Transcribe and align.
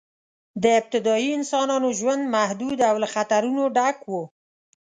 د 0.63 0.65
ابتدایي 0.79 1.29
انسانانو 1.37 1.87
ژوند 1.99 2.23
محدود 2.35 2.79
او 2.89 2.95
له 3.03 3.07
خطرونو 3.15 3.61
ډک 3.75 3.97
و. 4.05 4.11